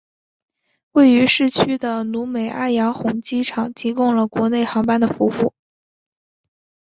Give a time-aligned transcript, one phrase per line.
[0.93, 5.53] 位于市区的努美阿洋红机场提供了国内航班的服务。